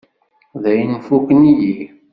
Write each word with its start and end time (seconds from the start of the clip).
Dayen, 0.61 0.93
fukken-iyi. 1.07 1.77